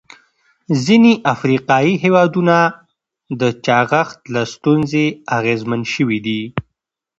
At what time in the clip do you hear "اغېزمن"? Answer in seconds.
5.37-5.81